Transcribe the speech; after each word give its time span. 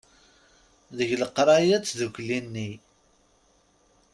Deg 0.97 1.09
leqraya 1.21 1.77
d 1.77 1.83
tdukkli-nni. 1.85 2.71